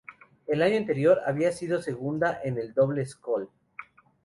El 0.47 0.63
año 0.63 0.77
anterior 0.77 1.19
había 1.27 1.51
sido 1.51 1.79
segunda 1.79 2.39
en 2.43 2.57
el 2.57 2.73
doble 2.73 3.05
scull. 3.05 3.49